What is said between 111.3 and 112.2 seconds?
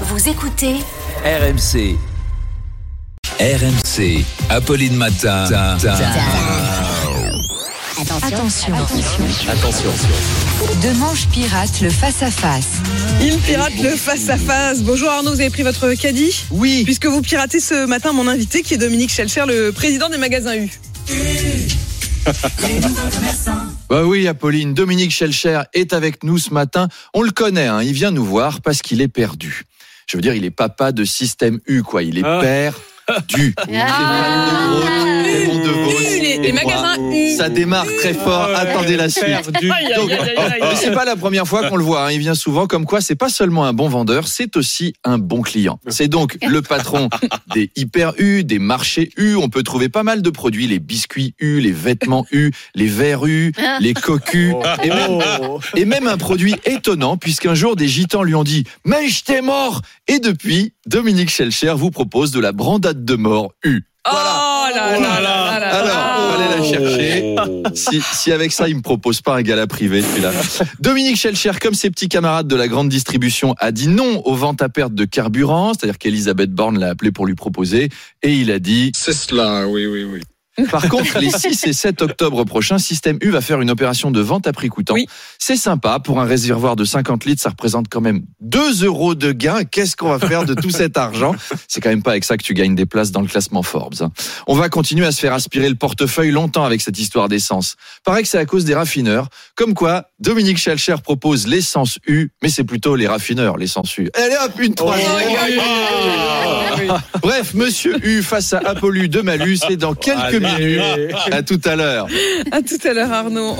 À tout à l'heure.